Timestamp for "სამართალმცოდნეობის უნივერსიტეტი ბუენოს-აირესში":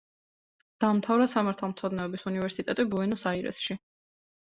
1.33-3.79